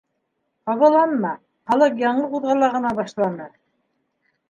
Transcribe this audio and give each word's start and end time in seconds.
Ҡабаланма, 0.69 1.35
халыҡ 1.73 2.03
яңы 2.07 2.33
ҡуҙғала 2.35 2.73
ғына 2.79 2.97
башланы. 3.05 3.51